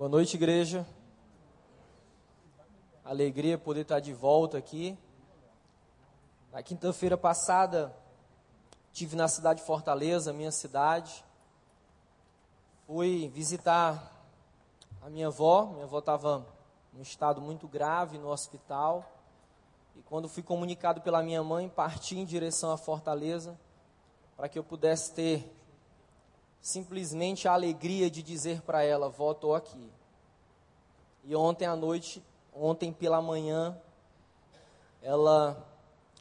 [0.00, 0.86] Boa noite, igreja.
[3.04, 4.96] Alegria poder estar de volta aqui.
[6.50, 7.94] Na quinta-feira passada,
[8.94, 11.22] tive na cidade de Fortaleza, minha cidade.
[12.86, 14.10] Fui visitar
[15.02, 15.66] a minha avó.
[15.66, 16.46] Minha avó estava
[16.94, 19.04] em um estado muito grave no hospital.
[19.94, 23.60] E quando fui comunicado pela minha mãe, parti em direção a Fortaleza
[24.34, 25.54] para que eu pudesse ter
[26.60, 29.90] simplesmente a alegria de dizer para ela: estou aqui.
[31.24, 32.22] E ontem à noite,
[32.54, 33.76] ontem pela manhã,
[35.02, 35.66] ela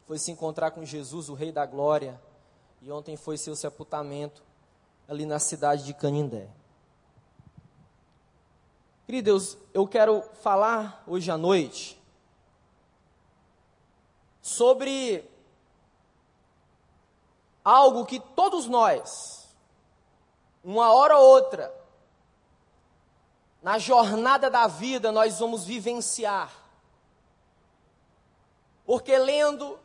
[0.06, 2.20] foi se encontrar com Jesus, o Rei da Glória,
[2.82, 4.44] e ontem foi seu sepultamento
[5.08, 6.48] ali na cidade de Canindé.
[9.06, 12.00] Queridos, eu quero falar hoje à noite
[14.40, 15.28] sobre
[17.64, 19.39] algo que todos nós,
[20.64, 21.74] uma hora ou outra,
[23.62, 26.52] na jornada da vida, nós vamos vivenciar.
[28.86, 29.80] Porque lendo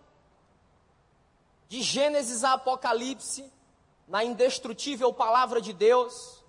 [1.69, 3.53] de Gênesis a Apocalipse,
[4.07, 6.43] na indestrutível palavra de Deus,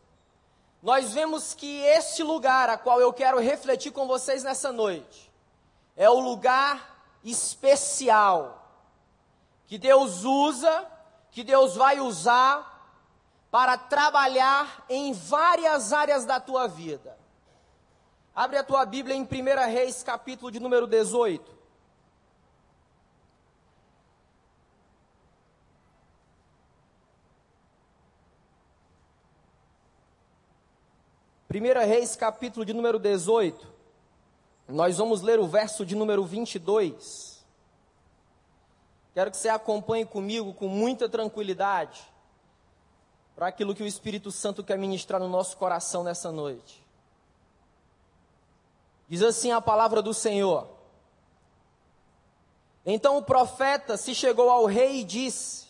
[0.81, 5.31] nós vemos que este lugar a qual eu quero refletir com vocês nessa noite
[5.95, 8.61] é o lugar especial
[9.65, 10.85] que Deus usa,
[11.31, 12.74] que Deus vai usar
[13.51, 17.17] para trabalhar em várias áreas da tua vida.
[18.35, 19.27] Abre a tua Bíblia em 1
[19.71, 21.55] Reis, capítulo de número 18.
[31.47, 33.65] Primeira Reis, capítulo de número 18.
[34.67, 37.45] Nós vamos ler o verso de número 22.
[39.13, 42.14] Quero que você acompanhe comigo com muita tranquilidade
[43.35, 46.83] para aquilo que o Espírito Santo quer ministrar no nosso coração nessa noite.
[49.07, 50.67] Diz assim a palavra do Senhor.
[52.85, 55.67] Então o profeta se chegou ao rei e disse: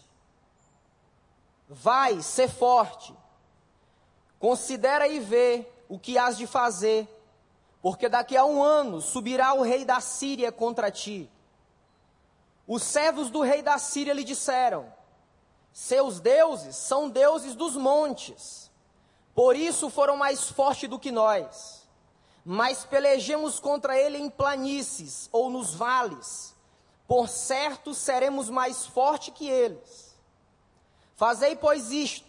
[1.67, 3.15] Vai, ser forte,
[4.39, 7.07] considera e vê o que has de fazer,
[7.81, 11.29] porque daqui a um ano subirá o rei da Síria contra ti.
[12.67, 14.93] Os servos do rei da Síria lhe disseram:
[15.75, 18.71] seus deuses são deuses dos montes,
[19.35, 21.85] por isso foram mais fortes do que nós.
[22.45, 26.55] Mas pelejemos contra ele em planícies ou nos vales,
[27.05, 30.15] por certo seremos mais fortes que eles.
[31.17, 32.25] Fazei, pois, isto: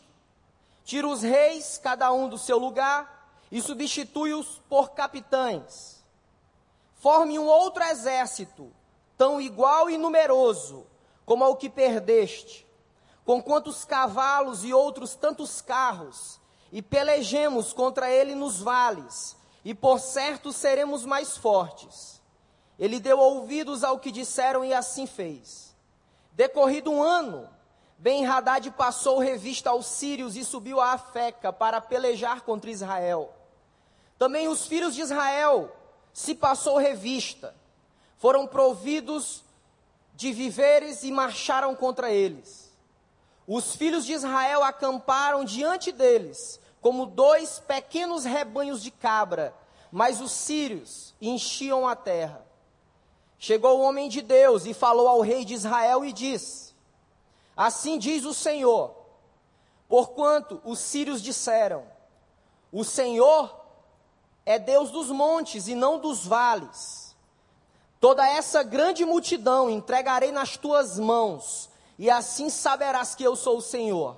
[0.85, 6.05] tira os reis, cada um do seu lugar, e substitui-os por capitães.
[6.97, 8.73] Forme um outro exército,
[9.17, 10.85] tão igual e numeroso
[11.25, 12.66] como ao que perdeste
[13.27, 16.39] com quantos cavalos e outros tantos carros,
[16.71, 22.23] e pelejemos contra ele nos vales, e por certo seremos mais fortes.
[22.79, 25.75] Ele deu ouvidos ao que disseram e assim fez.
[26.33, 27.49] Decorrido um ano,
[27.99, 33.35] Ben-Hadad passou revista aos sírios e subiu a Afeca para pelejar contra Israel.
[34.17, 35.75] Também os filhos de Israel
[36.13, 37.57] se passou revista,
[38.19, 39.43] foram providos
[40.15, 42.66] de viveres e marcharam contra eles.
[43.47, 49.55] Os filhos de Israel acamparam diante deles, como dois pequenos rebanhos de cabra,
[49.91, 52.45] mas os sírios enchiam a terra.
[53.39, 56.75] Chegou o homem de Deus e falou ao rei de Israel e disse:
[57.57, 58.95] Assim diz o Senhor,
[59.89, 61.85] porquanto os sírios disseram:
[62.73, 63.65] O Senhor
[64.45, 67.15] é Deus dos montes e não dos vales.
[68.01, 71.69] Toda essa grande multidão entregarei nas tuas mãos,
[71.99, 74.17] e assim saberás que eu sou o Senhor.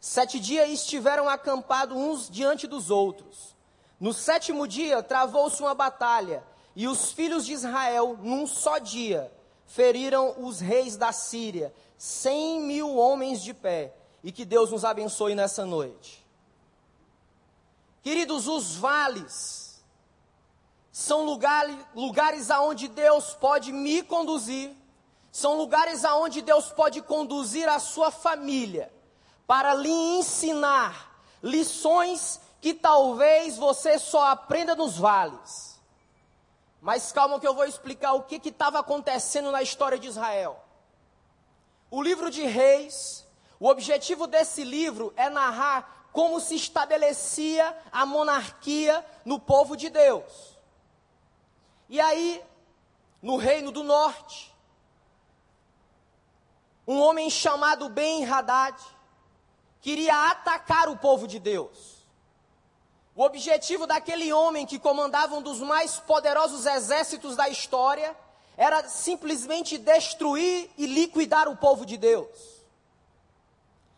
[0.00, 3.56] Sete dias estiveram acampados uns diante dos outros.
[3.98, 9.32] No sétimo dia travou-se uma batalha, e os filhos de Israel, num só dia,
[9.66, 13.94] feriram os reis da Síria, cem mil homens de pé.
[14.22, 16.26] E que Deus nos abençoe nessa noite.
[18.02, 19.84] Queridos, os vales
[20.92, 24.74] são lugares, lugares aonde Deus pode me conduzir
[25.36, 28.90] são lugares aonde Deus pode conduzir a sua família
[29.46, 35.78] para lhe ensinar lições que talvez você só aprenda nos vales.
[36.80, 40.58] Mas calma que eu vou explicar o que estava acontecendo na história de Israel.
[41.90, 43.26] O livro de Reis,
[43.60, 50.58] o objetivo desse livro é narrar como se estabelecia a monarquia no povo de Deus.
[51.90, 52.42] E aí,
[53.20, 54.55] no reino do norte,
[56.86, 58.80] um homem chamado Ben Haddad
[59.80, 61.96] queria atacar o povo de Deus.
[63.14, 68.14] O objetivo daquele homem que comandava um dos mais poderosos exércitos da história
[68.56, 72.28] era simplesmente destruir e liquidar o povo de Deus.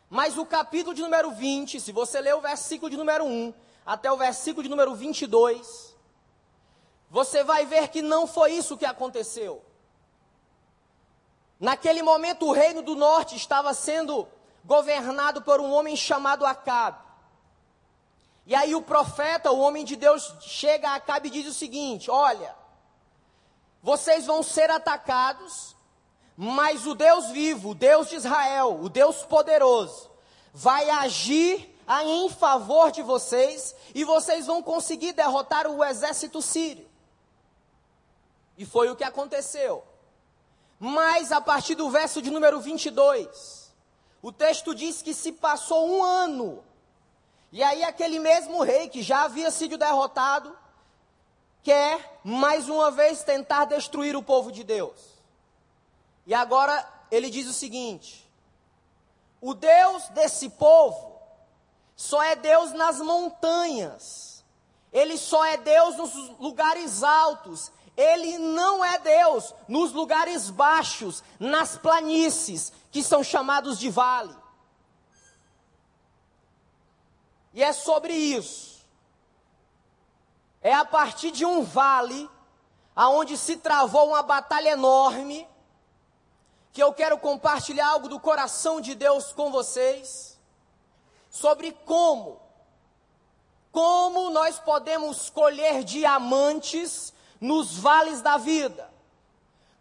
[0.08, 3.52] Mas o capítulo de número 20, se você ler o versículo de número 1
[3.84, 5.94] até o versículo de número 22,
[7.11, 9.62] você vai ver que não foi isso que aconteceu.
[11.58, 14.28] Naquele momento, o reino do norte estava sendo
[14.64, 16.99] governado por um homem chamado Acabe.
[18.46, 22.10] E aí o profeta, o homem de Deus, chega a Acabe e diz o seguinte:
[22.10, 22.55] Olha,
[23.82, 25.75] vocês vão ser atacados,
[26.37, 30.10] mas o Deus vivo, o Deus de Israel, o Deus poderoso,
[30.52, 36.88] vai agir em favor de vocês e vocês vão conseguir derrotar o exército sírio.
[38.56, 39.84] E foi o que aconteceu.
[40.79, 43.73] Mas a partir do verso de número 22,
[44.23, 46.65] o texto diz que se passou um ano.
[47.51, 50.57] E aí aquele mesmo rei que já havia sido derrotado,
[51.63, 55.19] quer mais uma vez tentar destruir o povo de Deus.
[56.27, 58.31] E agora ele diz o seguinte:
[59.41, 61.19] o Deus desse povo
[61.97, 64.45] só é Deus nas montanhas,
[64.93, 71.77] ele só é Deus nos lugares altos, ele não é Deus nos lugares baixos, nas
[71.77, 74.37] planícies, que são chamados de vale.
[77.53, 78.87] E é sobre isso.
[80.62, 82.31] É a partir de um vale,
[82.95, 85.49] aonde se travou uma batalha enorme,
[86.73, 90.39] que eu quero compartilhar algo do coração de Deus com vocês,
[91.29, 92.41] sobre como,
[93.73, 98.90] como nós podemos colher diamantes nos vales da vida.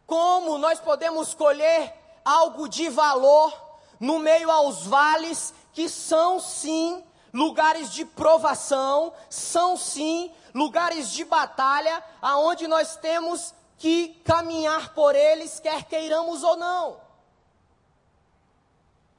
[0.06, 1.94] Como nós podemos colher
[2.24, 3.54] algo de valor
[4.00, 12.04] no meio aos vales que são sim lugares de provação, são sim lugares de batalha,
[12.22, 17.00] aonde nós temos que caminhar por eles, quer queiramos ou não.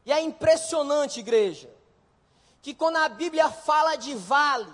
[0.04, 1.70] E é impressionante, igreja,
[2.62, 4.72] que quando a Bíblia fala de vale,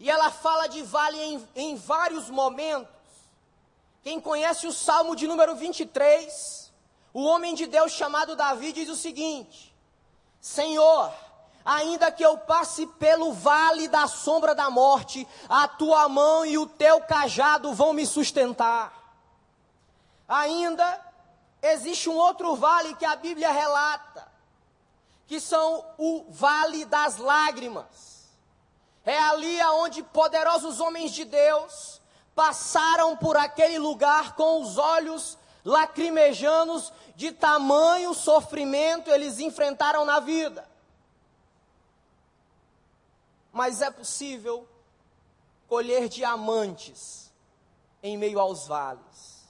[0.00, 2.94] e ela fala de vale em, em vários momentos.
[4.02, 6.72] Quem conhece o Salmo de número 23,
[7.12, 9.74] o homem de Deus chamado Davi diz o seguinte:
[10.40, 11.12] Senhor,
[11.64, 16.66] ainda que eu passe pelo vale da sombra da morte, a tua mão e o
[16.66, 18.96] teu cajado vão me sustentar.
[20.28, 21.04] Ainda
[21.60, 24.30] existe um outro vale que a Bíblia relata,
[25.26, 28.17] que são o vale das lágrimas.
[29.08, 31.98] É ali aonde poderosos homens de Deus
[32.34, 40.68] passaram por aquele lugar com os olhos lacrimejanos de tamanho sofrimento eles enfrentaram na vida.
[43.50, 44.68] Mas é possível
[45.66, 47.32] colher diamantes
[48.02, 49.48] em meio aos vales.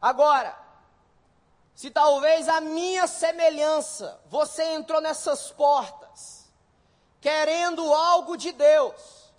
[0.00, 0.58] Agora,
[1.74, 5.97] se talvez a minha semelhança, você entrou nessas portas,
[7.20, 9.32] querendo algo de Deus,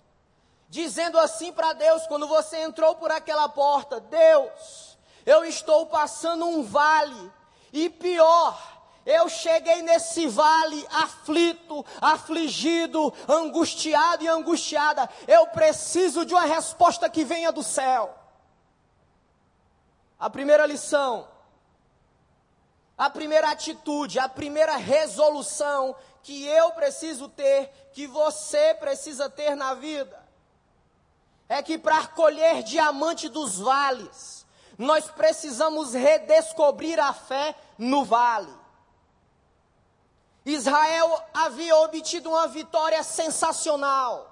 [0.68, 6.62] dizendo assim para Deus, quando você entrou por aquela porta: Deus, eu estou passando um
[6.62, 7.32] vale,
[7.72, 8.58] e pior,
[9.04, 15.08] eu cheguei nesse vale aflito, afligido, angustiado e angustiada.
[15.26, 18.14] Eu preciso de uma resposta que venha do céu.
[20.18, 21.26] A primeira lição,
[23.00, 29.72] a primeira atitude, a primeira resolução que eu preciso ter, que você precisa ter na
[29.72, 30.22] vida,
[31.48, 34.44] é que para colher diamante dos vales,
[34.76, 38.54] nós precisamos redescobrir a fé no vale.
[40.44, 44.29] Israel havia obtido uma vitória sensacional.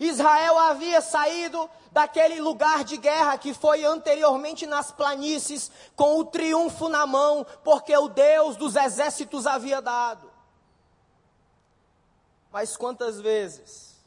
[0.00, 6.88] Israel havia saído daquele lugar de guerra que foi anteriormente nas planícies, com o triunfo
[6.88, 10.32] na mão, porque o Deus dos exércitos havia dado.
[12.50, 14.00] Mas quantas vezes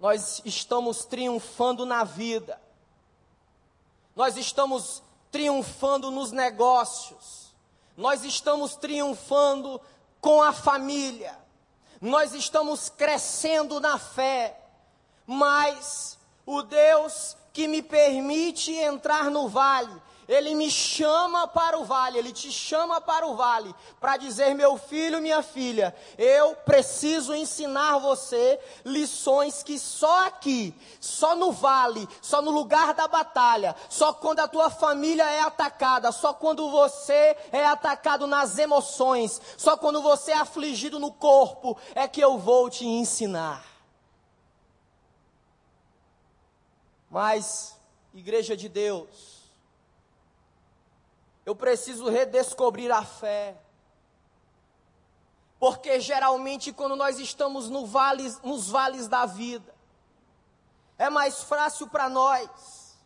[0.00, 2.60] nós estamos triunfando na vida,
[4.16, 7.54] nós estamos triunfando nos negócios,
[7.96, 9.80] nós estamos triunfando
[10.20, 11.38] com a família,
[12.00, 14.58] nós estamos crescendo na fé,
[15.26, 22.18] mas o Deus que me permite entrar no vale ele me chama para o vale,
[22.18, 27.98] ele te chama para o vale, para dizer: meu filho, minha filha, eu preciso ensinar
[27.98, 34.40] você lições que só aqui, só no vale, só no lugar da batalha, só quando
[34.40, 40.32] a tua família é atacada, só quando você é atacado nas emoções, só quando você
[40.32, 43.64] é afligido no corpo, é que eu vou te ensinar.
[47.10, 47.74] Mas,
[48.12, 49.37] igreja de Deus,
[51.48, 53.56] eu preciso redescobrir a fé.
[55.58, 59.74] Porque geralmente quando nós estamos no vale, nos vales da vida,
[60.98, 62.98] é mais fácil para nós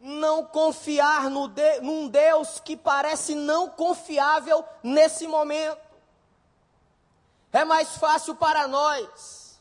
[0.00, 5.86] não confiar no de, num Deus que parece não confiável nesse momento.
[7.52, 9.60] É mais fácil para nós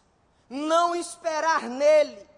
[0.49, 2.29] não esperar nele,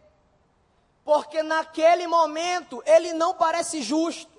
[1.05, 4.38] porque naquele momento ele não parece justo.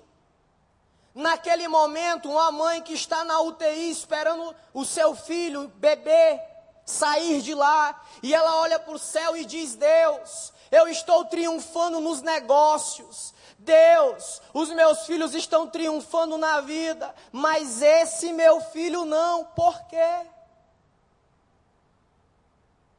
[1.13, 6.39] Naquele momento, uma mãe que está na UTI esperando o seu filho, bebê,
[6.85, 11.99] sair de lá, e ela olha para o céu e diz: Deus, eu estou triunfando
[11.99, 13.33] nos negócios.
[13.59, 20.25] Deus, os meus filhos estão triunfando na vida, mas esse meu filho não, por quê?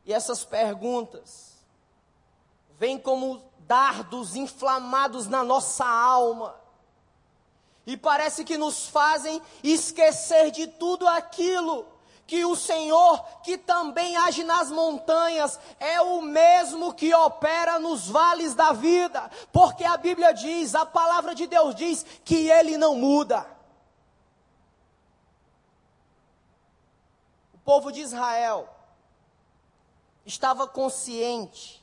[0.04, 1.52] E essas perguntas
[2.78, 6.62] vêm como dardos inflamados na nossa alma
[7.87, 11.87] e parece que nos fazem esquecer de tudo aquilo
[12.27, 18.55] que o Senhor, que também age nas montanhas, é o mesmo que opera nos vales
[18.55, 23.47] da vida, porque a Bíblia diz, a palavra de Deus diz que ele não muda.
[27.53, 28.69] O povo de Israel
[30.25, 31.83] estava consciente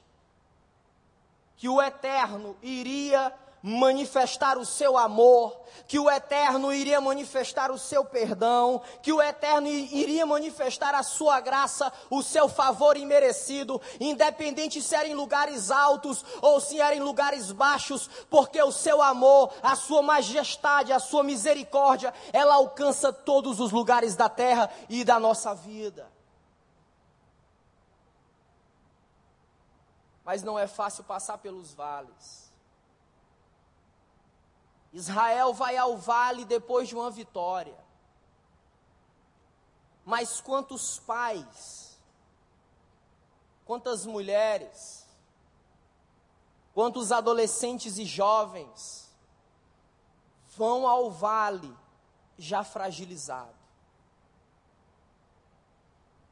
[1.58, 8.06] que o Eterno iria manifestar o seu amor, que o Eterno iria manifestar o seu
[8.06, 14.96] perdão, que o Eterno iria manifestar a sua graça, o seu favor imerecido, independente se
[14.96, 19.76] era em lugares altos ou se era em lugares baixos, porque o seu amor, a
[19.76, 25.54] sua majestade, a sua misericórdia, ela alcança todos os lugares da terra e da nossa
[25.54, 26.08] vida.
[30.24, 32.49] Mas não é fácil passar pelos vales.
[34.92, 37.78] Israel vai ao vale depois de uma vitória.
[40.04, 42.00] Mas quantos pais,
[43.66, 45.06] quantas mulheres,
[46.74, 49.14] quantos adolescentes e jovens
[50.58, 51.76] vão ao vale
[52.38, 53.60] já fragilizado?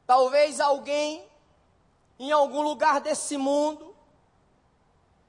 [0.04, 1.28] Talvez alguém
[2.18, 3.94] em algum lugar desse mundo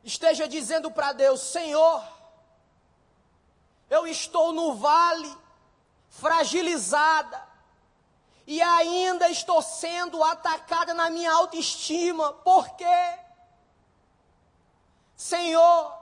[0.04, 2.02] esteja dizendo para Deus: Senhor,
[3.90, 5.36] eu estou no vale,
[6.10, 7.48] fragilizada,
[8.46, 12.34] e ainda estou sendo atacada na minha autoestima.
[12.34, 13.20] Por quê?
[15.16, 15.96] Senhor,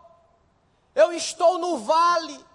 [0.95, 2.45] eu estou no vale,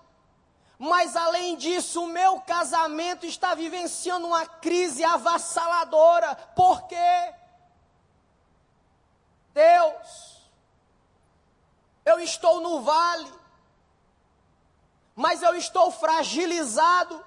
[0.79, 6.35] mas além disso, o meu casamento está vivenciando uma crise avassaladora.
[6.57, 7.35] Por quê?
[9.53, 10.39] Deus,
[12.05, 13.33] eu estou no vale,
[15.14, 17.25] mas eu estou fragilizado,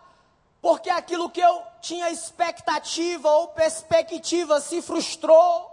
[0.61, 5.71] porque aquilo que eu tinha expectativa ou perspectiva se frustrou.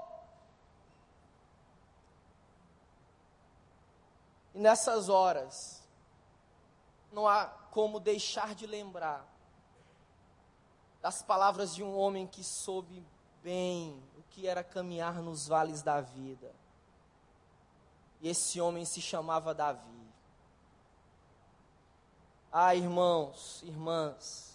[4.54, 5.82] E nessas horas,
[7.10, 9.26] não há como deixar de lembrar
[11.00, 13.04] das palavras de um homem que soube
[13.42, 16.54] bem o que era caminhar nos vales da vida.
[18.20, 20.01] E esse homem se chamava Davi.
[22.54, 24.50] Ah, irmãos, irmãs,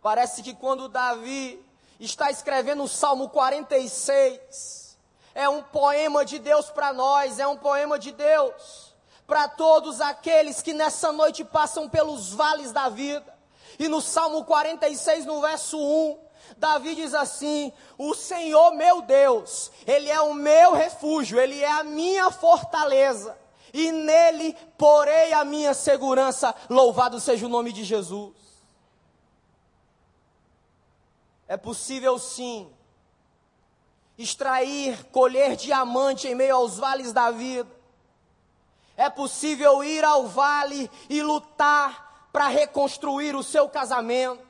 [0.00, 1.62] parece que quando Davi
[2.00, 4.96] está escrevendo o Salmo 46,
[5.34, 8.94] é um poema de Deus para nós, é um poema de Deus
[9.26, 13.36] para todos aqueles que nessa noite passam pelos vales da vida.
[13.78, 16.18] E no Salmo 46, no verso 1,
[16.56, 21.84] Davi diz assim: O Senhor meu Deus, Ele é o meu refúgio, Ele é a
[21.84, 23.36] minha fortaleza
[23.72, 26.54] e nele porei a minha segurança.
[26.68, 28.34] Louvado seja o nome de Jesus.
[31.48, 32.70] É possível sim
[34.18, 37.70] extrair, colher diamante em meio aos vales da vida.
[38.96, 44.45] É possível ir ao vale e lutar para reconstruir o seu casamento.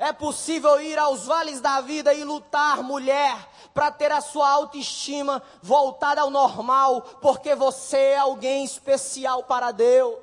[0.00, 3.36] É possível ir aos vales da vida e lutar, mulher,
[3.74, 10.18] para ter a sua autoestima voltada ao normal, porque você é alguém especial para Deus.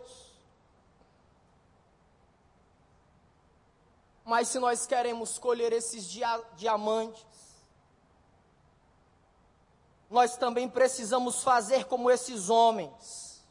[4.25, 7.23] Mas se nós queremos colher esses dia diamantes,
[10.09, 13.45] nós também precisamos fazer como esses homens,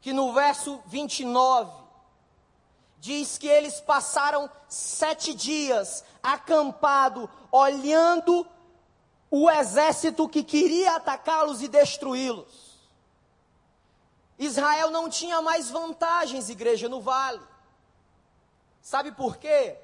[0.00, 1.81] que no verso 29
[3.02, 8.46] diz que eles passaram sete dias acampado, olhando
[9.28, 12.78] o exército que queria atacá-los e destruí-los.
[14.38, 17.40] Israel não tinha mais vantagens, igreja, no vale.
[18.80, 19.76] Sabe por quê?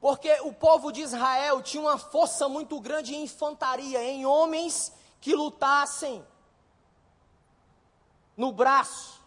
[0.00, 5.34] Porque o povo de Israel tinha uma força muito grande em infantaria, em homens que
[5.34, 6.24] lutassem
[8.36, 9.19] no braço.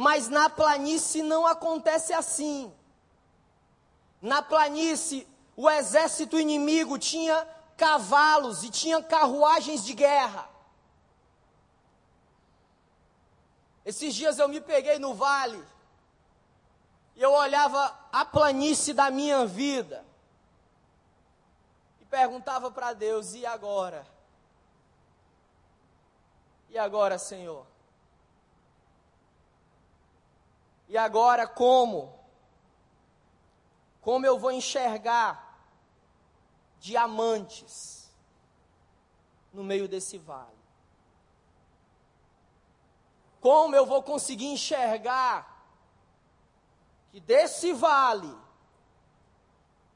[0.00, 2.72] Mas na planície não acontece assim.
[4.22, 5.26] Na planície,
[5.56, 7.44] o exército inimigo tinha
[7.76, 10.48] cavalos e tinha carruagens de guerra.
[13.84, 15.60] Esses dias eu me peguei no vale
[17.16, 20.04] e eu olhava a planície da minha vida
[22.00, 24.06] e perguntava para Deus: e agora?
[26.70, 27.66] E agora, Senhor?
[30.88, 32.18] E agora como?
[34.00, 35.60] Como eu vou enxergar
[36.80, 38.10] diamantes
[39.52, 40.56] no meio desse vale?
[43.40, 45.56] Como eu vou conseguir enxergar
[47.10, 48.34] que desse vale,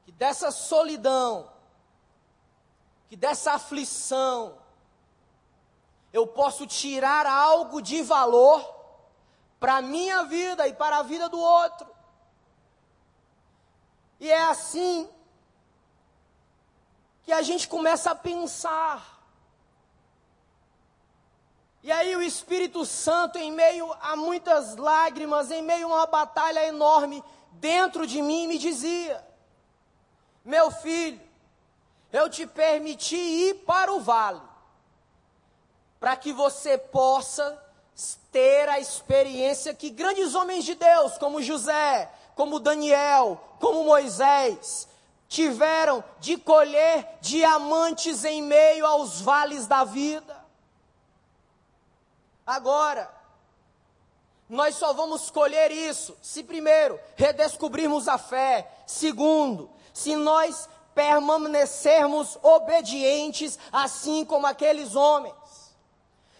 [0.05, 1.51] que dessa solidão,
[3.07, 4.57] que dessa aflição,
[6.11, 8.72] eu posso tirar algo de valor
[9.63, 11.87] para a minha vida e para a vida do outro.
[14.19, 15.07] E é assim
[17.23, 19.23] que a gente começa a pensar.
[21.81, 26.67] E aí o Espírito Santo, em meio a muitas lágrimas, em meio a uma batalha
[26.67, 29.25] enorme dentro de mim, me dizia:
[30.43, 31.21] Meu filho,
[32.11, 34.41] eu te permiti ir para o vale,
[36.01, 37.63] para que você possa
[38.31, 44.87] ter a experiência que grandes homens de Deus, como José, como Daniel, como Moisés,
[45.27, 50.43] tiveram de colher diamantes em meio aos vales da vida.
[52.45, 53.09] Agora,
[54.49, 63.57] nós só vamos colher isso se, primeiro, redescobrirmos a fé, segundo, se nós permanecermos obedientes,
[63.71, 65.33] assim como aqueles homens.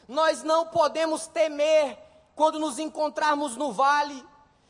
[0.07, 1.97] Nós não podemos temer
[2.35, 4.25] quando nos encontrarmos no vale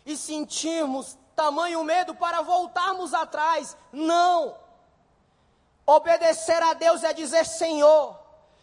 [0.06, 3.76] e sentirmos tamanho medo para voltarmos atrás.
[3.92, 4.56] Não!
[5.86, 8.18] Obedecer a Deus é dizer: Senhor,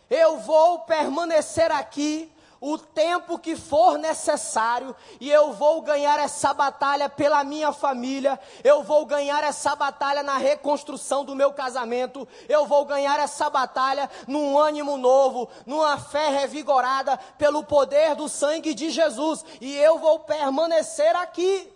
[0.08, 7.08] eu vou permanecer aqui o tempo que for necessário, e eu vou ganhar essa batalha
[7.08, 12.84] pela minha família, eu vou ganhar essa batalha na reconstrução do meu casamento, eu vou
[12.84, 19.42] ganhar essa batalha num ânimo novo, numa fé revigorada pelo poder do sangue de Jesus,
[19.58, 21.72] e eu vou permanecer aqui.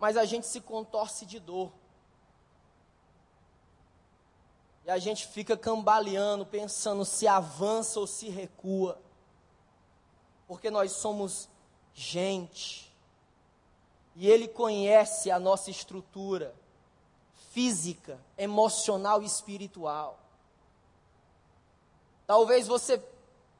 [0.00, 1.83] Mas a gente se contorce de dor
[4.86, 9.00] E a gente fica cambaleando, pensando se avança ou se recua.
[10.46, 11.48] Porque nós somos
[11.94, 12.94] gente.
[14.14, 16.54] E Ele conhece a nossa estrutura
[17.50, 20.18] física, emocional e espiritual.
[22.26, 23.02] Talvez você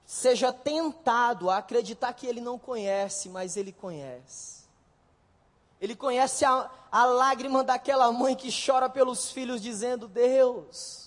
[0.04, 4.64] seja tentado a acreditar que Ele não conhece, mas Ele conhece.
[5.80, 11.03] Ele conhece a, a lágrima daquela mãe que chora pelos filhos, dizendo: Deus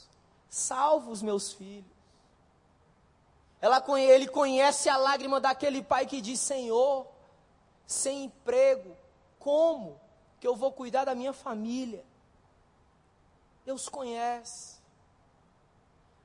[0.50, 1.98] salva os meus filhos.
[3.60, 7.08] Ela, ele conhece a lágrima daquele pai que diz: Senhor,
[7.86, 8.96] sem emprego,
[9.40, 10.00] como
[10.40, 12.06] que eu vou cuidar da minha família?
[13.66, 14.78] Deus conhece.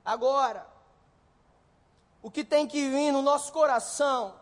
[0.04, 0.66] Agora,
[2.22, 4.34] o que tem que vir no nosso coração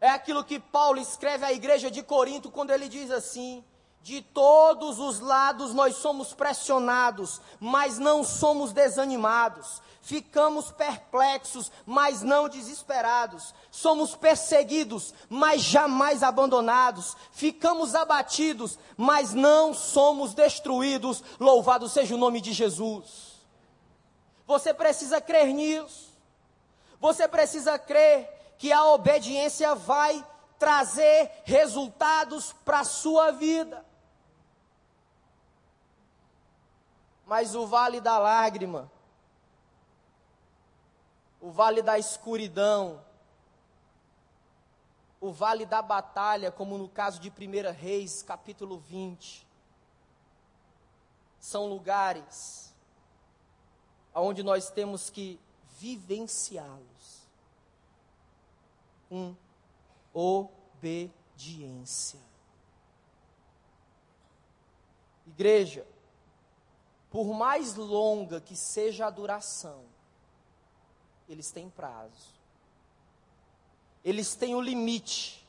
[0.00, 3.64] é aquilo que Paulo escreve à igreja de Corinto quando ele diz assim:
[4.02, 9.80] de todos os lados nós somos pressionados, mas não somos desanimados.
[10.00, 13.54] Ficamos perplexos, mas não desesperados.
[13.70, 17.16] Somos perseguidos, mas jamais abandonados.
[17.30, 21.22] Ficamos abatidos, mas não somos destruídos.
[21.38, 23.40] Louvado seja o nome de Jesus.
[24.44, 26.10] Você precisa crer nisso.
[27.00, 30.24] Você precisa crer que a obediência vai
[30.58, 33.91] trazer resultados para a sua vida.
[37.32, 38.92] Mas o vale da lágrima,
[41.40, 43.02] o vale da escuridão,
[45.18, 49.48] o vale da batalha, como no caso de 1 Reis, capítulo 20,
[51.40, 52.70] são lugares
[54.14, 55.40] onde nós temos que
[55.78, 57.26] vivenciá-los
[59.08, 59.34] com
[60.12, 62.20] obediência.
[65.26, 65.86] Igreja,
[67.12, 69.84] por mais longa que seja a duração,
[71.28, 72.32] eles têm prazo.
[74.02, 75.46] Eles têm o limite.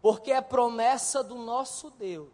[0.00, 2.30] Porque é promessa do nosso Deus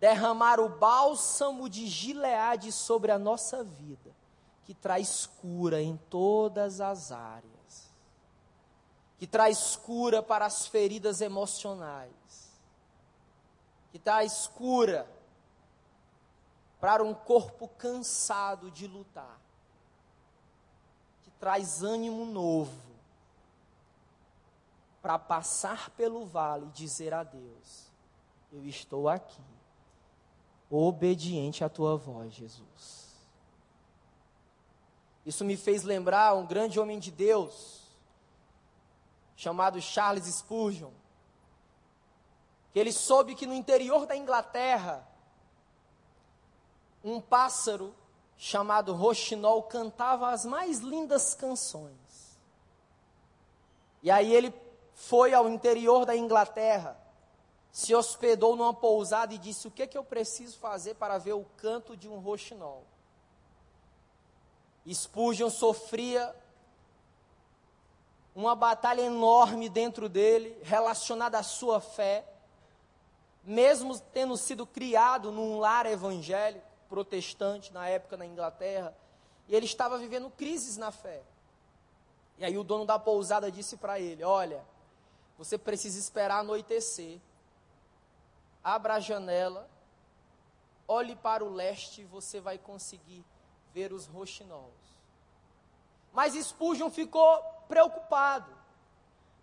[0.00, 4.10] derramar o bálsamo de Gileade sobre a nossa vida,
[4.64, 7.92] que traz cura em todas as áreas,
[9.18, 12.12] que traz cura para as feridas emocionais,
[13.90, 15.17] que traz cura
[16.80, 19.40] para um corpo cansado de lutar,
[21.22, 22.88] que traz ânimo novo
[25.00, 27.90] para passar pelo vale e dizer a Deus:
[28.52, 29.42] Eu estou aqui
[30.70, 33.08] obediente à tua voz, Jesus.
[35.24, 37.82] Isso me fez lembrar um grande homem de Deus,
[39.36, 40.90] chamado Charles Spurgeon,
[42.72, 45.06] que ele soube que no interior da Inglaterra,
[47.02, 47.94] um pássaro
[48.36, 52.38] chamado roxinol cantava as mais lindas canções.
[54.02, 54.54] E aí ele
[54.94, 56.96] foi ao interior da Inglaterra
[57.78, 61.34] se hospedou numa pousada e disse: O que, é que eu preciso fazer para ver
[61.34, 62.84] o canto de um roxinol?
[64.92, 66.34] Spurgeon sofria
[68.34, 72.24] uma batalha enorme dentro dele, relacionada à sua fé,
[73.44, 78.96] mesmo tendo sido criado num lar evangélico, protestante, na época na Inglaterra,
[79.48, 81.22] e ele estava vivendo crises na fé.
[82.38, 84.64] E aí o dono da pousada disse para ele: Olha,
[85.36, 87.20] você precisa esperar anoitecer
[88.62, 89.68] abra a janela,
[90.86, 93.24] olhe para o leste e você vai conseguir
[93.72, 94.74] ver os roxinóis.
[96.12, 98.50] Mas Spurgeon ficou preocupado,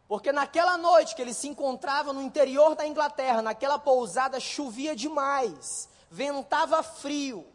[0.08, 5.90] porque naquela noite que ele se encontrava no interior da Inglaterra, naquela pousada, chovia demais,
[6.16, 7.46] ventava frio,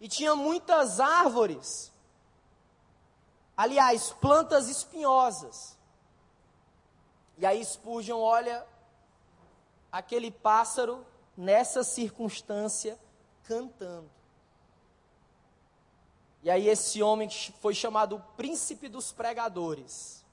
[0.00, 1.92] e tinha muitas árvores,
[3.54, 5.76] aliás, plantas espinhosas.
[7.36, 8.66] E aí Spurgeon olha
[9.92, 12.98] aquele pássaro nessa circunstância
[13.44, 14.10] cantando.
[16.42, 20.24] E aí esse homem que foi chamado príncipe dos pregadores,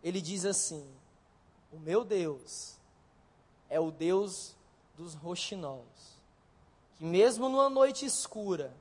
[0.00, 0.88] ele diz assim:
[1.72, 2.76] O meu Deus
[3.68, 4.56] é o Deus
[4.96, 6.18] dos roxinóis,
[6.96, 8.74] que mesmo numa noite escura,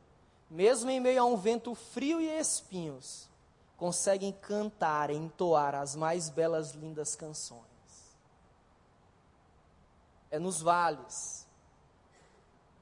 [0.50, 3.30] mesmo em meio a um vento frio e espinhos,
[3.78, 7.76] conseguem cantar entoar as mais belas lindas canções
[10.36, 11.48] é nos vales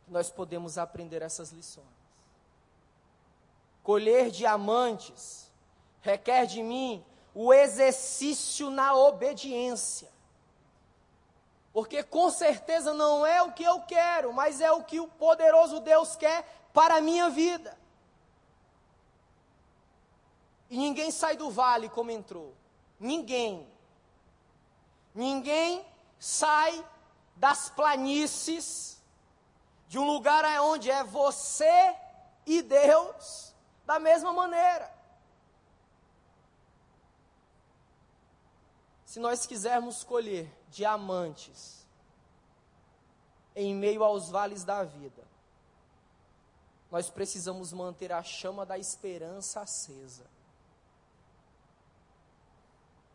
[0.05, 1.85] que nós podemos aprender essas lições.
[3.83, 5.51] Colher diamantes
[6.01, 10.09] requer de mim o exercício na obediência.
[11.73, 15.79] Porque com certeza não é o que eu quero, mas é o que o poderoso
[15.79, 17.75] Deus quer para a minha vida.
[20.69, 22.53] E ninguém sai do vale como entrou.
[22.99, 23.67] Ninguém.
[25.15, 25.83] Ninguém
[26.19, 26.86] sai
[27.36, 29.01] das planícies,
[29.88, 31.95] de um lugar onde é você
[32.45, 34.93] e Deus, da mesma maneira.
[39.05, 41.86] Se nós quisermos colher diamantes
[43.55, 45.23] em meio aos vales da vida,
[46.89, 50.25] nós precisamos manter a chama da esperança acesa.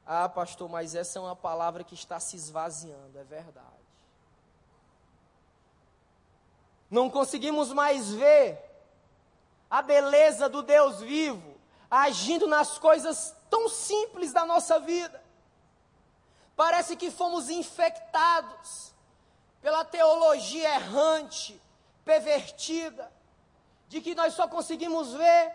[0.07, 3.67] Ah, pastor, mas essa é uma palavra que está se esvaziando, é verdade.
[6.91, 8.59] Não conseguimos mais ver
[9.71, 11.59] a beleza do Deus vivo
[11.91, 15.23] agindo nas coisas tão simples da nossa vida.
[16.59, 18.93] Parece que fomos infectados
[19.63, 21.63] pela teologia errante,
[22.05, 23.13] pervertida,
[23.89, 25.53] de que nós só conseguimos ver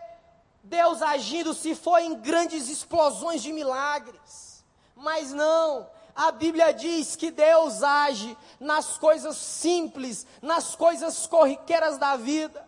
[0.62, 4.64] Deus agindo se for em grandes explosões de milagres.
[4.96, 12.16] Mas não, a Bíblia diz que Deus age nas coisas simples, nas coisas corriqueiras da
[12.16, 12.66] vida.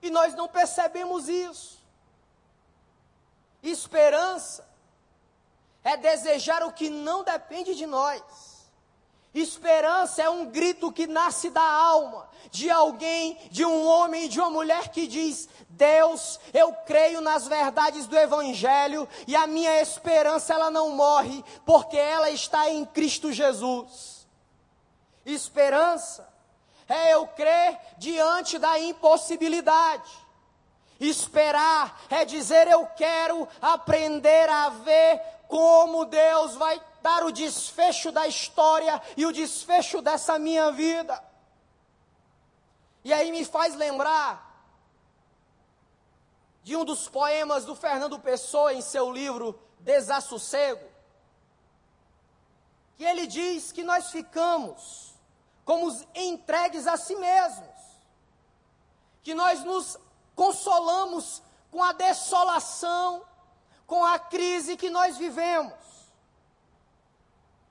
[0.00, 1.82] E nós não percebemos isso.
[3.60, 4.72] Esperança
[5.84, 8.22] é desejar o que não depende de nós.
[9.34, 14.48] Esperança é um grito que nasce da alma, de alguém, de um homem, de uma
[14.48, 20.70] mulher que diz: Deus, eu creio nas verdades do Evangelho e a minha esperança ela
[20.70, 24.24] não morre, porque ela está em Cristo Jesus.
[25.26, 26.32] Esperança
[26.88, 30.12] é eu crer diante da impossibilidade.
[31.00, 35.20] Esperar é dizer eu quero aprender a ver
[35.54, 41.22] como Deus vai dar o desfecho da história e o desfecho dessa minha vida.
[43.04, 44.52] E aí me faz lembrar
[46.64, 50.88] de um dos poemas do Fernando Pessoa em seu livro Desassossego,
[52.96, 55.14] que ele diz que nós ficamos
[55.64, 57.80] como entregues a si mesmos,
[59.22, 59.96] que nós nos
[60.34, 61.40] consolamos
[61.70, 63.24] com a desolação,
[63.86, 65.74] com a crise que nós vivemos.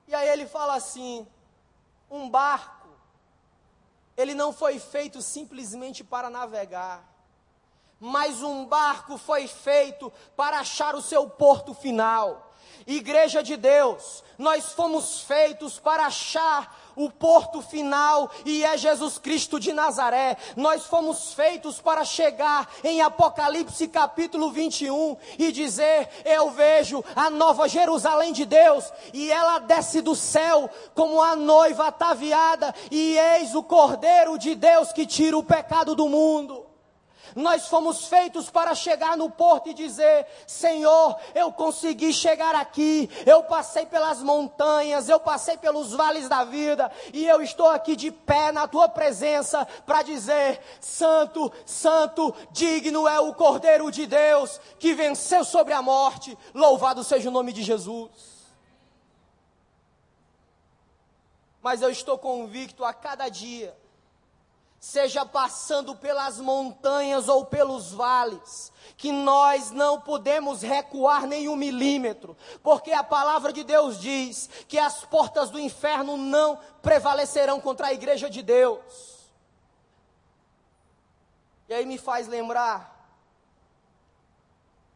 [0.06, 1.26] E aí ele fala assim:
[2.10, 2.88] um barco,
[4.16, 7.04] ele não foi feito simplesmente para navegar,
[7.98, 12.43] mas um barco foi feito para achar o seu porto final.
[12.86, 19.58] Igreja de Deus, nós fomos feitos para achar o porto final e é Jesus Cristo
[19.58, 20.36] de Nazaré.
[20.56, 27.68] Nós fomos feitos para chegar em Apocalipse capítulo 21 e dizer: Eu vejo a nova
[27.68, 33.62] Jerusalém de Deus e ela desce do céu como a noiva ataviada, e eis o
[33.62, 36.63] Cordeiro de Deus que tira o pecado do mundo.
[37.34, 43.10] Nós fomos feitos para chegar no porto e dizer: Senhor, eu consegui chegar aqui.
[43.26, 48.10] Eu passei pelas montanhas, eu passei pelos vales da vida, e eu estou aqui de
[48.10, 54.94] pé na tua presença para dizer: Santo, Santo, digno é o Cordeiro de Deus que
[54.94, 56.38] venceu sobre a morte.
[56.54, 58.10] Louvado seja o nome de Jesus.
[61.60, 63.74] Mas eu estou convicto a cada dia
[64.84, 72.36] seja passando pelas montanhas ou pelos vales, que nós não podemos recuar nem um milímetro,
[72.62, 77.92] porque a palavra de Deus diz que as portas do inferno não prevalecerão contra a
[77.94, 79.30] igreja de Deus.
[81.66, 83.08] E aí me faz lembrar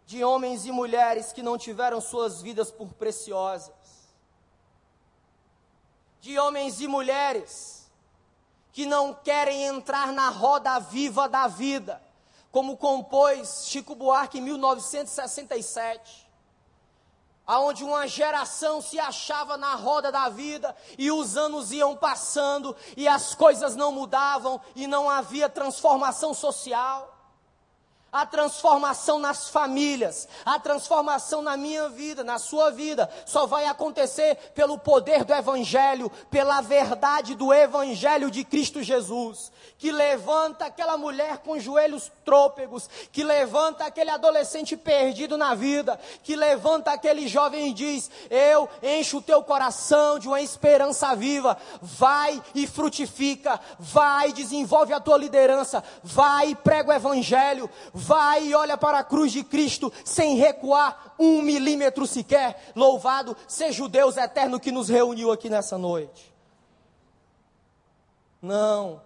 [0.04, 3.72] de homens e mulheres que não tiveram suas vidas por preciosas,
[6.20, 7.77] de homens e mulheres
[8.78, 12.00] que não querem entrar na roda viva da vida,
[12.52, 16.30] como compôs Chico Buarque em 1967,
[17.44, 23.08] aonde uma geração se achava na roda da vida e os anos iam passando e
[23.08, 27.17] as coisas não mudavam e não havia transformação social.
[28.10, 34.34] A transformação nas famílias, a transformação na minha vida, na sua vida, só vai acontecer
[34.54, 41.38] pelo poder do Evangelho, pela verdade do Evangelho de Cristo Jesus, que levanta aquela mulher
[41.38, 47.74] com joelhos trôpegos, que levanta aquele adolescente perdido na vida, que levanta aquele jovem e
[47.74, 54.94] diz: Eu encho o teu coração de uma esperança viva, vai e frutifica, vai desenvolve
[54.94, 59.42] a tua liderança, vai e prega o Evangelho vai e olha para a cruz de
[59.42, 62.72] Cristo sem recuar um milímetro sequer.
[62.74, 66.32] Louvado seja o Deus eterno que nos reuniu aqui nessa noite.
[68.40, 69.02] Não,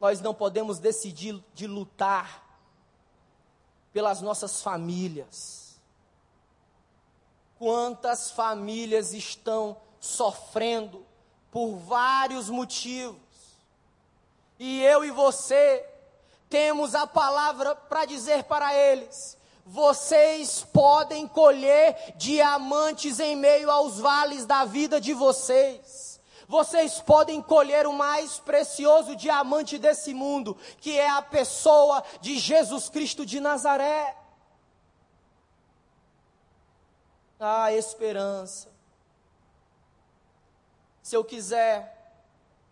[0.00, 2.42] nós não podemos decidir de lutar
[3.92, 5.78] pelas nossas famílias.
[7.58, 11.06] Quantas famílias estão sofrendo
[11.50, 13.22] por vários motivos.
[14.58, 15.93] E eu e você
[16.54, 19.36] temos a palavra para dizer para eles:
[19.66, 26.20] vocês podem colher diamantes em meio aos vales da vida de vocês.
[26.46, 32.88] Vocês podem colher o mais precioso diamante desse mundo, que é a pessoa de Jesus
[32.88, 34.16] Cristo de Nazaré.
[37.40, 38.70] Ah, esperança.
[41.02, 41.93] Se eu quiser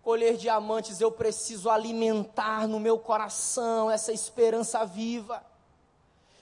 [0.02, 5.44] colher diamantes, eu preciso alimentar no meu coração essa esperança viva.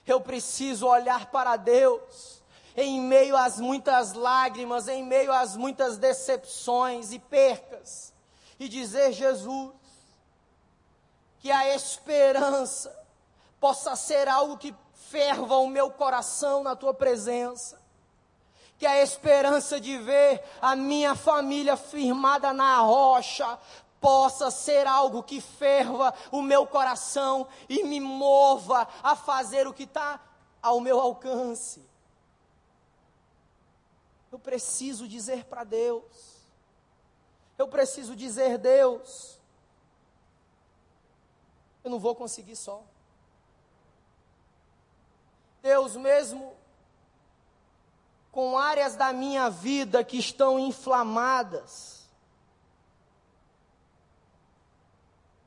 [0.07, 2.42] Eu preciso olhar para Deus
[2.77, 8.12] em meio às muitas lágrimas, em meio às muitas decepções e percas,
[8.59, 9.73] e dizer: Jesus,
[11.38, 12.99] que a esperança
[13.61, 17.80] possa ser algo que ferva o meu coração na tua presença
[18.81, 23.59] que a esperança de ver a minha família firmada na rocha
[24.01, 29.83] possa ser algo que ferva o meu coração e me mova a fazer o que
[29.83, 30.19] está
[30.62, 31.87] ao meu alcance.
[34.33, 36.40] Eu preciso dizer para Deus.
[37.59, 39.38] Eu preciso dizer, Deus,
[41.85, 42.83] eu não vou conseguir só.
[45.61, 46.59] Deus, mesmo
[48.31, 52.01] com áreas da minha vida que estão inflamadas,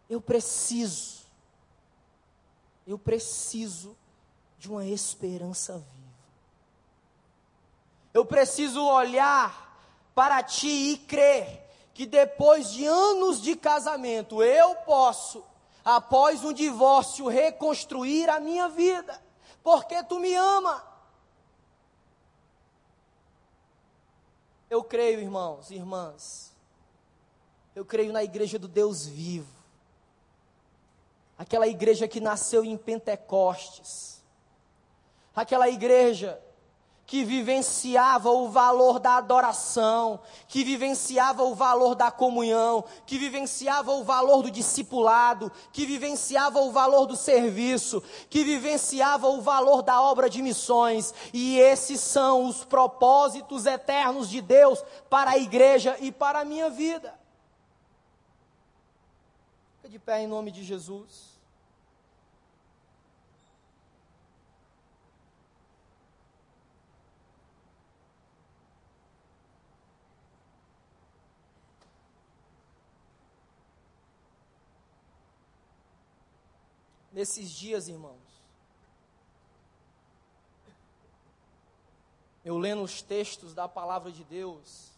[0.10, 1.24] eu preciso,
[2.86, 3.96] eu preciso
[4.58, 5.94] de uma esperança viva.
[8.14, 9.64] Eu preciso olhar
[10.14, 15.44] para ti e crer que depois de anos de casamento eu posso,
[15.84, 19.22] após um divórcio, reconstruir a minha vida,
[19.64, 20.93] porque tu me ama.
[24.74, 26.52] Eu creio, irmãos e irmãs,
[27.76, 29.56] eu creio na igreja do Deus vivo,
[31.38, 34.24] aquela igreja que nasceu em Pentecostes,
[35.36, 36.42] aquela igreja
[37.06, 44.04] que vivenciava o valor da adoração, que vivenciava o valor da comunhão, que vivenciava o
[44.04, 50.30] valor do discipulado, que vivenciava o valor do serviço, que vivenciava o valor da obra
[50.30, 51.14] de missões.
[51.34, 56.70] E esses são os propósitos eternos de Deus para a igreja e para a minha
[56.70, 57.14] vida.
[59.78, 61.33] Fica de pé em nome de Jesus.
[77.14, 78.18] Nesses dias, irmãos.
[82.44, 84.92] Eu lendo os textos da palavra de Deus,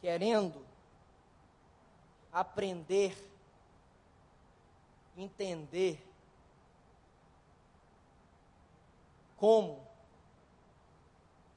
[0.00, 0.66] querendo
[2.32, 3.16] aprender,
[5.16, 6.04] entender
[9.36, 9.86] como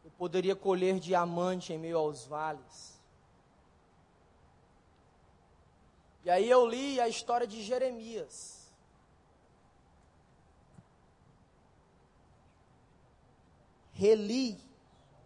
[0.06, 3.02] eu poderia colher diamante em meio aos vales.
[6.24, 8.72] E aí eu li a história de Jeremias.
[13.92, 14.58] Reli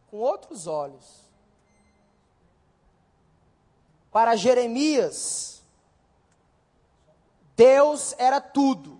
[0.08, 1.28] com outros olhos.
[4.12, 5.62] Para Jeremias,
[7.56, 9.00] Deus era tudo.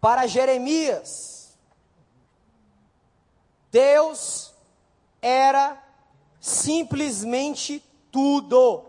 [0.00, 1.56] Para Jeremias,
[3.70, 4.52] Deus
[5.22, 5.82] era
[6.40, 8.84] simplesmente tudo.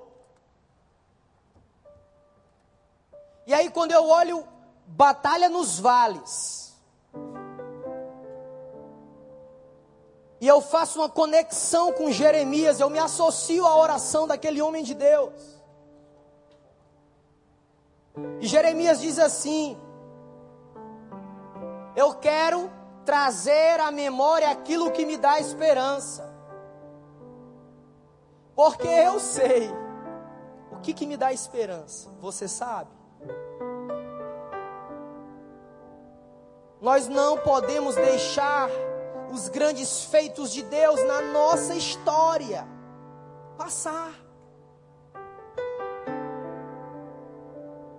[3.48, 4.46] E aí, quando eu olho
[4.86, 6.78] Batalha nos Vales,
[10.40, 14.94] e eu faço uma conexão com Jeremias, eu me associo à oração daquele homem de
[14.94, 15.34] Deus.
[18.42, 19.78] E Jeremias diz assim:
[21.96, 22.70] Eu quero
[23.06, 26.33] trazer à memória aquilo que me dá esperança.
[28.56, 29.72] Porque eu sei
[30.72, 32.10] o que, que me dá esperança.
[32.20, 32.92] Você sabe?
[36.82, 38.70] Nós não podemos deixar
[39.32, 42.68] os grandes feitos de Deus na nossa história
[43.58, 44.12] passar.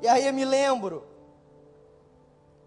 [0.02, 1.02] E aí eu me lembro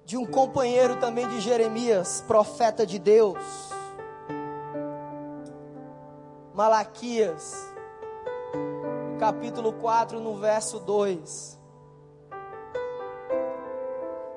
[0.03, 3.37] de um companheiro também de Jeremias, profeta de Deus,
[6.55, 7.71] Malaquias,
[9.17, 11.59] capítulo 4, no verso 2.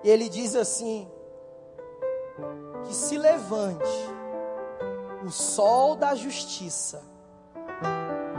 [0.03, 1.09] E ele diz assim:
[2.85, 3.85] que se levante
[5.25, 7.03] o sol da justiça,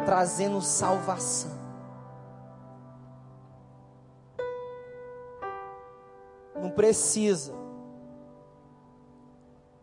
[0.06, 1.60] trazendo salvação.
[6.56, 7.54] Não precisa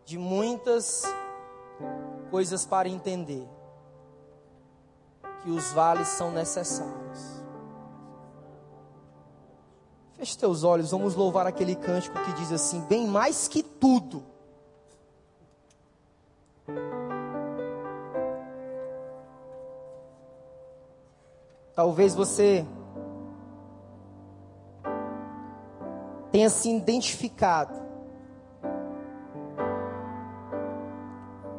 [0.04, 1.04] de muitas
[2.30, 3.48] coisas para entender
[5.42, 7.42] que os vales são necessários.
[10.14, 14.22] Feche teus olhos, vamos louvar aquele cântico que diz assim: bem mais que tudo.
[21.74, 22.66] Talvez você
[26.32, 27.74] tenha se identificado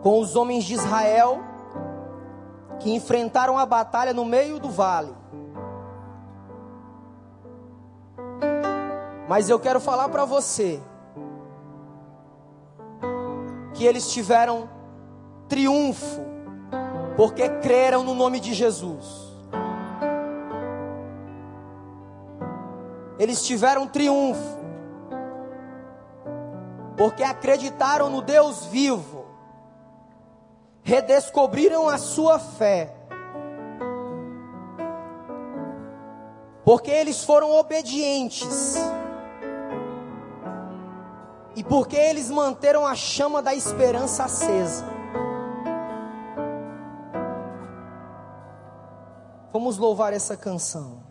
[0.02, 1.49] com os homens de Israel
[2.80, 5.14] que enfrentaram a batalha no meio do vale.
[9.28, 10.82] Mas eu quero falar para você
[13.74, 14.70] que eles tiveram
[15.48, 16.22] triunfo
[17.16, 19.30] porque creram no nome de Jesus.
[23.20, 24.58] Eles tiveram triunfo
[26.96, 29.19] porque acreditaram no Deus vivo,
[30.90, 32.92] redescobriram a sua fé,
[36.66, 38.76] porque eles foram obedientes
[41.56, 44.84] e porque eles manteram a chama da esperança acesa.
[49.54, 51.04] Vamos louvar essa canção.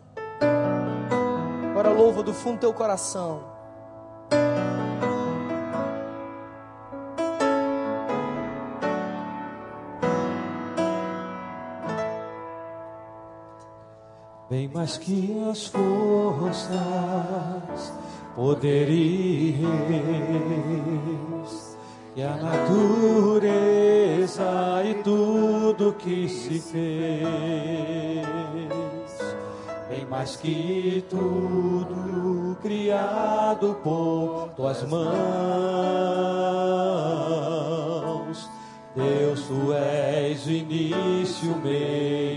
[1.71, 3.45] Agora louva do fundo do teu coração.
[14.49, 16.73] Bem mais que as forças,
[18.35, 19.59] poderes
[22.15, 23.21] e a natureza
[24.83, 28.29] e tudo que se fez
[29.89, 35.09] bem mais que tudo criado por tuas mãos.
[38.95, 42.28] Deus, tu és o início, meio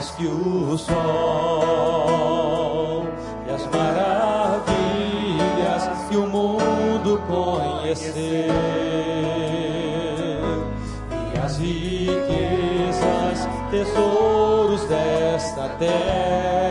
[0.00, 0.96] mais que o sol
[3.46, 4.70] e as maravilhas
[6.08, 8.48] que o mundo conheceu
[11.58, 16.69] riquezas, tesouros desta terra.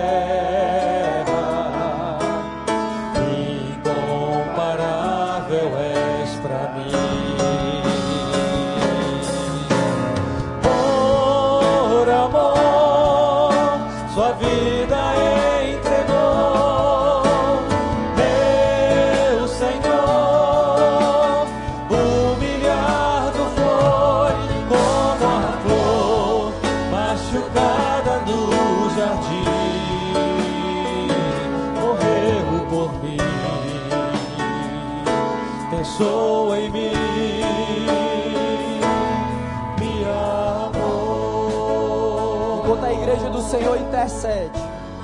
[44.00, 44.60] Intercede.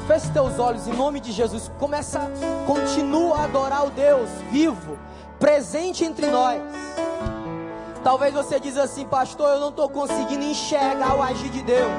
[0.08, 1.72] Feche teus olhos em nome de Jesus.
[1.80, 2.30] Começa,
[2.66, 4.98] continua a adorar o Deus vivo,
[5.40, 6.62] presente entre nós.
[8.04, 11.92] Talvez você diz assim, pastor, eu não estou conseguindo enxergar o agir de Deus.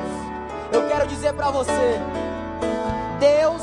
[0.73, 2.01] Eu quero dizer para você,
[3.19, 3.63] Deus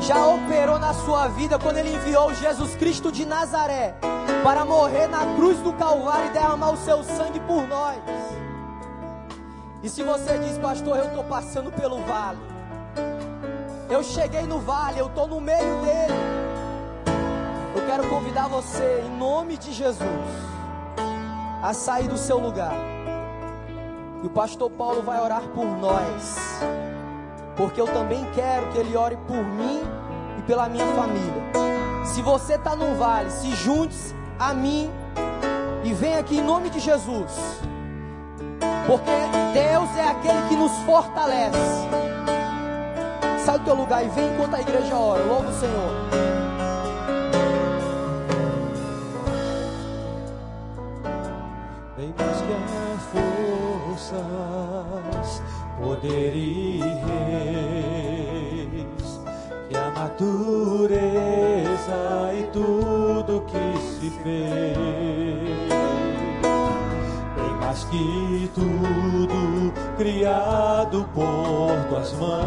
[0.00, 3.94] já operou na sua vida quando Ele enviou Jesus Cristo de Nazaré
[4.42, 7.98] para morrer na cruz do Calvário e derramar o seu sangue por nós.
[9.82, 12.38] E se você diz, pastor, eu estou passando pelo vale,
[13.88, 16.20] eu cheguei no vale, eu estou no meio dele.
[17.74, 20.08] Eu quero convidar você, em nome de Jesus,
[21.62, 22.74] a sair do seu lugar.
[24.22, 26.60] E o pastor Paulo vai orar por nós,
[27.56, 29.82] porque eu também quero que ele ore por mim
[30.38, 31.42] e pela minha família.
[32.04, 34.90] Se você está no vale, se junte a mim
[35.84, 37.60] e vem aqui em nome de Jesus,
[38.86, 39.10] porque
[39.52, 41.58] Deus é aquele que nos fortalece.
[43.44, 45.22] Sai do teu lugar e vem enquanto a igreja ora.
[45.22, 46.08] Louva o Senhor.
[52.40, 53.02] Que as
[54.00, 55.42] forças,
[55.80, 56.80] poder e
[58.70, 59.20] reis,
[59.68, 61.29] que a natureza
[64.22, 65.70] fez
[67.70, 72.40] mais que tudo criado por tuas mãos.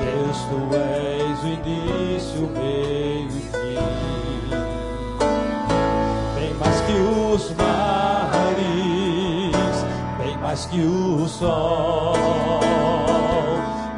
[0.00, 3.78] Deus, tu és o início, o meio e fim.
[6.34, 8.56] Bem mais que os mares,
[10.18, 12.14] bem mais que o sol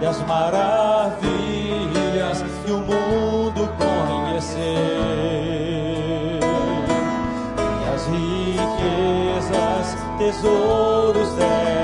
[0.01, 1.36] e as maravilhas
[10.27, 11.76] tesouros desta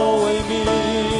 [0.00, 1.19] pensou em mim,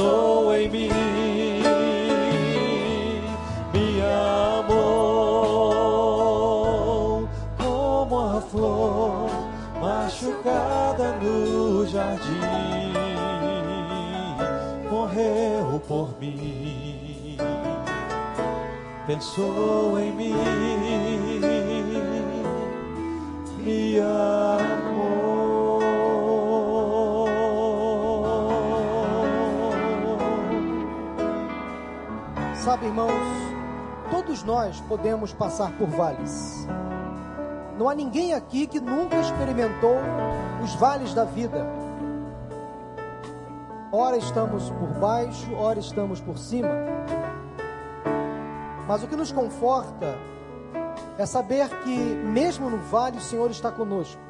[0.00, 0.88] pensou em mim,
[3.72, 4.00] me
[4.62, 4.88] amou
[7.58, 9.28] como a flor
[9.80, 12.40] machucada no jardim,
[14.90, 17.36] morreu por mim,
[19.06, 20.34] pensou em mim,
[23.58, 24.79] me amou.
[32.80, 33.12] Sabe, irmãos,
[34.10, 36.66] todos nós podemos passar por vales.
[37.78, 39.96] Não há ninguém aqui que nunca experimentou
[40.64, 41.66] os vales da vida.
[43.92, 46.70] Ora estamos por baixo, ora estamos por cima.
[48.88, 50.16] Mas o que nos conforta
[51.18, 54.22] é saber que, mesmo no vale, o Senhor está conosco.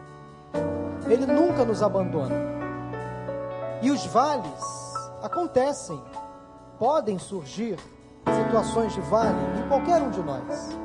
[1.06, 2.34] Ele nunca nos abandona.
[3.80, 4.60] E os vales
[5.22, 6.02] acontecem,
[6.80, 7.78] podem surgir
[8.34, 10.78] situações de vale em qualquer um de nós.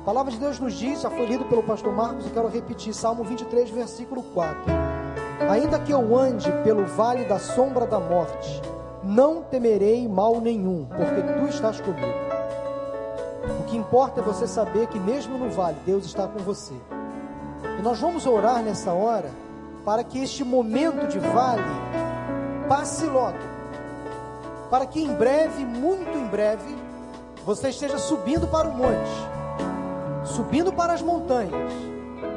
[0.00, 2.94] A palavra de Deus nos diz, já foi lido pelo pastor Marcos e quero repetir,
[2.94, 4.62] Salmo 23, versículo 4.
[5.50, 8.62] Ainda que eu ande pelo vale da sombra da morte,
[9.02, 12.06] não temerei mal nenhum, porque tu estás comigo.
[13.60, 16.74] O que importa é você saber que mesmo no vale, Deus está com você.
[17.78, 19.30] E nós vamos orar nessa hora
[19.84, 21.62] para que este momento de vale
[22.68, 23.38] passe logo.
[24.70, 26.76] Para que em breve, muito em breve,
[27.48, 29.08] você esteja subindo para o monte,
[30.22, 31.72] subindo para as montanhas,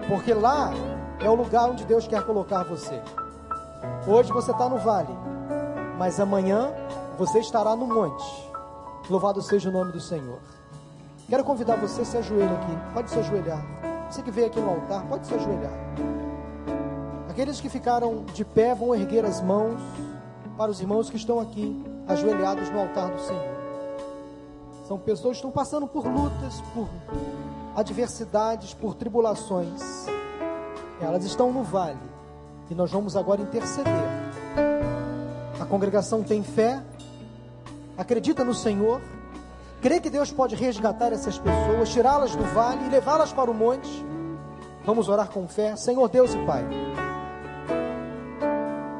[0.07, 0.71] porque lá
[1.19, 3.01] é o lugar onde Deus quer colocar você.
[4.07, 5.13] Hoje você está no vale,
[5.97, 6.71] mas amanhã
[7.17, 8.23] você estará no monte.
[9.09, 10.39] Louvado seja o nome do Senhor.
[11.27, 12.93] Quero convidar você a se ajoelhar aqui.
[12.93, 13.61] Pode se ajoelhar.
[14.09, 15.73] Você que veio aqui no altar, pode se ajoelhar.
[17.29, 19.81] Aqueles que ficaram de pé vão erguer as mãos
[20.57, 23.60] para os irmãos que estão aqui, ajoelhados no altar do Senhor.
[24.91, 26.89] São pessoas que estão passando por lutas, por
[27.77, 29.81] adversidades, por tribulações.
[30.99, 31.97] Elas estão no vale
[32.69, 33.89] e nós vamos agora interceder.
[35.57, 36.83] A congregação tem fé,
[37.97, 39.01] acredita no Senhor,
[39.81, 44.05] crê que Deus pode resgatar essas pessoas, tirá-las do vale e levá-las para o monte.
[44.83, 46.65] Vamos orar com fé, Senhor Deus e Pai.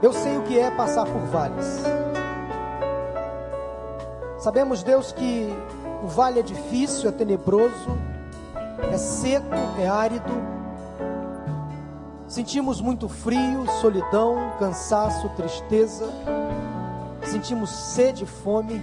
[0.02, 1.84] Eu sei o que é passar por vales.
[4.40, 5.54] Sabemos, Deus, que
[6.04, 7.98] o vale é difícil, é tenebroso,
[8.92, 10.32] é seco, é árido.
[12.28, 16.10] Sentimos muito frio, solidão, cansaço, tristeza.
[17.24, 18.82] Sentimos sede e fome.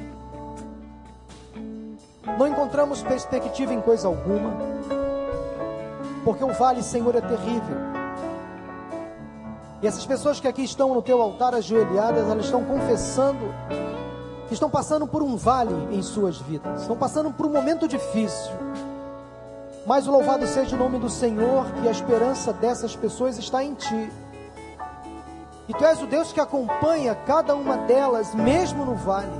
[2.38, 4.52] Não encontramos perspectiva em coisa alguma.
[6.24, 7.76] Porque o vale, Senhor, é terrível.
[9.80, 13.38] E essas pessoas que aqui estão no teu altar ajoelhadas, elas estão confessando
[14.48, 18.52] que estão passando por um vale em suas vidas, estão passando por um momento difícil.
[19.86, 24.10] Mas louvado seja o nome do Senhor, que a esperança dessas pessoas está em Ti.
[25.68, 29.32] E Tu és o Deus que acompanha cada uma delas, mesmo no vale.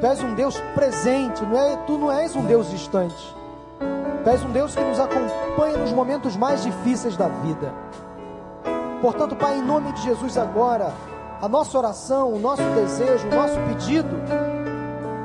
[0.00, 3.34] Tu és um Deus presente, não é, Tu não és um Deus distante.
[4.24, 7.72] Tu és um Deus que nos acompanha nos momentos mais difíceis da vida.
[9.00, 10.92] Portanto, Pai, em nome de Jesus agora,
[11.42, 14.16] a nossa oração, o nosso desejo, o nosso pedido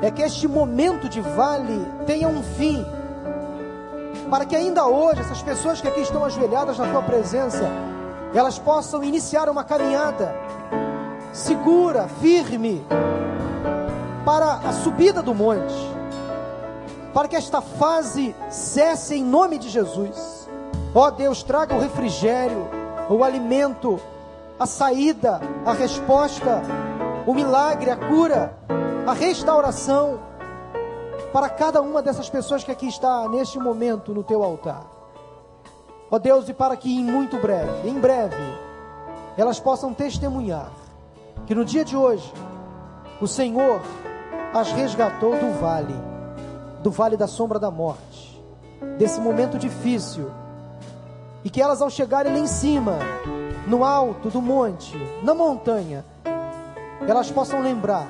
[0.02, 2.84] é que este momento de vale tenha um fim,
[4.28, 7.70] para que ainda hoje essas pessoas que aqui estão ajoelhadas na tua presença,
[8.34, 10.34] elas possam iniciar uma caminhada
[11.32, 12.84] segura, firme,
[14.24, 15.72] para a subida do monte,
[17.14, 20.48] para que esta fase cesse em nome de Jesus.
[20.92, 22.68] Ó oh Deus, traga o refrigério,
[23.08, 24.00] o alimento,
[24.58, 26.62] a saída, a resposta,
[27.26, 28.58] o milagre, a cura,
[29.06, 30.18] a restauração
[31.32, 34.84] para cada uma dessas pessoas que aqui está neste momento no teu altar.
[36.10, 38.36] Ó Deus, e para que em muito breve, em breve,
[39.36, 40.72] elas possam testemunhar
[41.46, 42.32] que no dia de hoje
[43.20, 43.80] o Senhor
[44.52, 45.94] as resgatou do vale,
[46.82, 48.42] do vale da sombra da morte,
[48.96, 50.30] desse momento difícil,
[51.44, 52.98] e que elas ao chegarem lá em cima,
[53.68, 56.02] no alto do monte, na montanha,
[57.06, 58.08] elas possam lembrar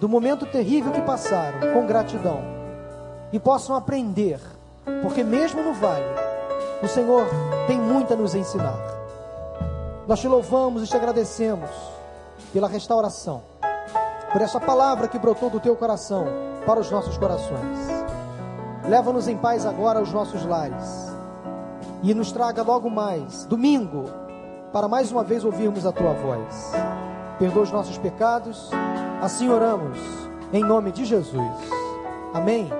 [0.00, 2.40] do momento terrível que passaram com gratidão
[3.30, 4.40] e possam aprender,
[5.02, 6.04] porque mesmo no vale,
[6.82, 7.26] o Senhor
[7.66, 8.78] tem muito a nos ensinar.
[10.08, 11.68] Nós te louvamos e te agradecemos
[12.50, 13.42] pela restauração,
[14.32, 16.24] por essa palavra que brotou do teu coração
[16.64, 17.78] para os nossos corações.
[18.88, 21.10] Leva-nos em paz agora aos nossos lares
[22.02, 24.29] e nos traga logo mais, domingo,
[24.72, 26.72] para mais uma vez ouvirmos a tua voz.
[27.38, 28.70] Perdoa os nossos pecados,
[29.20, 29.98] assim oramos,
[30.52, 31.52] em nome de Jesus.
[32.32, 32.70] Amém.